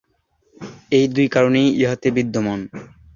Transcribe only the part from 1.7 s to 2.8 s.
ইহাতে বিদ্যমান।